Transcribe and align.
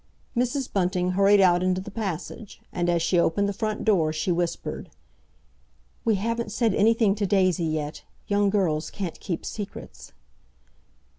Mrs. 0.35 0.73
Bunting 0.73 1.11
hurried 1.11 1.39
out 1.39 1.61
into 1.61 1.79
the 1.79 1.91
passage, 1.91 2.59
and 2.73 2.89
as 2.89 3.03
she 3.03 3.19
opened 3.19 3.47
the 3.47 3.53
front 3.53 3.85
door 3.85 4.11
she 4.11 4.31
whispered, 4.31 4.89
"We 6.03 6.15
haven't 6.15 6.51
said 6.51 6.73
anything 6.73 7.13
to 7.13 7.27
Daisy 7.27 7.65
yet. 7.65 8.01
Young 8.25 8.49
girls 8.49 8.89
can't 8.89 9.19
keep 9.19 9.45
secrets." 9.45 10.11